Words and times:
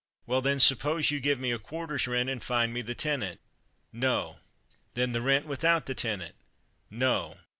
"Well, 0.25 0.41
then, 0.41 0.59
suppose 0.59 1.11
you 1.11 1.19
give 1.19 1.39
me 1.39 1.51
a 1.51 1.59
quarter's 1.59 2.07
rent, 2.07 2.27
and 2.27 2.43
find 2.43 2.73
me 2.73 2.81
the 2.81 2.95
tenant." 2.95 3.39
"No!" 3.93 4.39
"Then 4.95 5.11
the 5.11 5.21
rent 5.21 5.45
without 5.45 5.85
the 5.85 5.93
tenant." 5.93 6.33
"No!" 6.89 7.37